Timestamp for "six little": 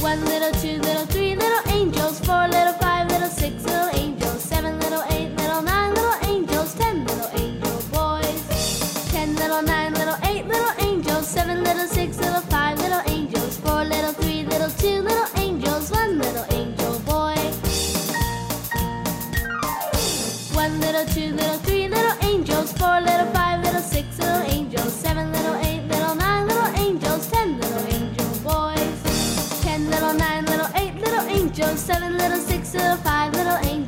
3.28-3.90, 11.86-12.40, 32.38-32.96